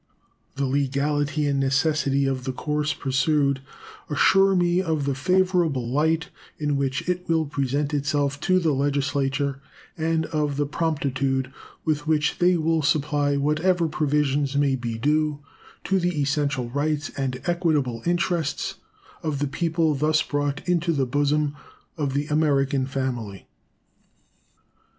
[0.55, 3.59] The legality and necessity of the course pursued
[4.09, 9.61] assure me of the favorable light in which it will present itself to the Legislature,
[9.95, 11.53] and of the promptitude
[11.85, 15.41] with which they will supply whatever provisions may be due
[15.83, 18.77] to the essential rights and equitable interests
[19.21, 21.55] of the people thus brought into the bosom
[21.95, 23.45] of the American family.